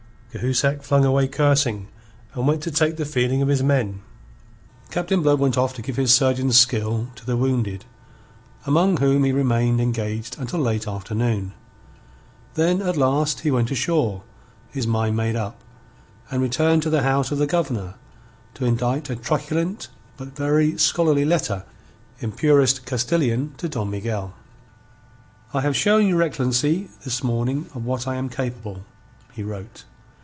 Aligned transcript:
Cahusac 0.33 0.81
flung 0.81 1.03
away 1.03 1.27
cursing, 1.27 1.89
and 2.33 2.47
went 2.47 2.63
to 2.63 2.71
take 2.71 2.95
the 2.95 3.03
feeling 3.03 3.41
of 3.41 3.49
his 3.49 3.61
men. 3.61 4.01
Captain 4.89 5.21
Blood 5.21 5.39
went 5.39 5.57
off 5.57 5.73
to 5.73 5.81
give 5.81 5.97
his 5.97 6.13
surgeon's 6.13 6.57
skill 6.57 7.09
to 7.15 7.25
the 7.25 7.35
wounded, 7.35 7.83
among 8.65 8.95
whom 8.95 9.25
he 9.25 9.33
remained 9.33 9.81
engaged 9.81 10.37
until 10.39 10.61
late 10.61 10.87
afternoon. 10.87 11.51
Then, 12.53 12.81
at 12.81 12.95
last, 12.95 13.41
he 13.41 13.51
went 13.51 13.71
ashore, 13.71 14.23
his 14.69 14.87
mind 14.87 15.17
made 15.17 15.35
up, 15.35 15.59
and 16.31 16.41
returned 16.41 16.83
to 16.83 16.89
the 16.89 17.03
house 17.03 17.31
of 17.33 17.37
the 17.37 17.45
Governor, 17.45 17.95
to 18.53 18.63
indite 18.63 19.09
a 19.09 19.17
truculent 19.17 19.89
but 20.15 20.29
very 20.33 20.77
scholarly 20.77 21.25
letter 21.25 21.65
in 22.21 22.31
purest 22.31 22.85
Castilian 22.85 23.53
to 23.57 23.67
Don 23.67 23.89
Miguel. 23.89 24.33
"I 25.53 25.59
have 25.59 25.75
shown 25.75 26.07
your 26.07 26.21
excellency 26.23 26.87
this 27.03 27.21
morning 27.21 27.65
of 27.75 27.83
what 27.83 28.07
I 28.07 28.15
am 28.15 28.29
capable," 28.29 28.85
he 29.33 29.43
wrote. 29.43 29.83